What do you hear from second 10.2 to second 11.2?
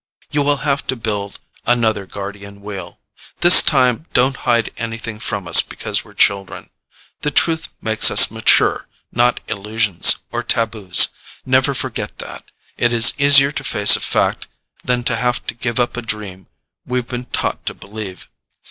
or taboos.